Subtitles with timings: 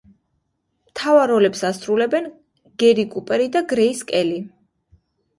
[0.91, 2.29] მთავარ როლებს ასრულებენ
[2.83, 4.41] გერი კუპერი და გრეის კელი.